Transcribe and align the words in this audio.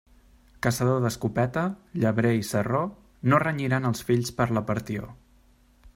Caçador 0.65 1.01
d'escopeta, 1.03 1.65
llebrer 2.05 2.33
i 2.39 2.41
sarró, 2.53 2.81
no 3.33 3.43
renyiran 3.47 3.89
els 3.91 4.03
fills 4.09 4.37
per 4.41 4.49
la 4.59 4.65
partió. 4.71 5.13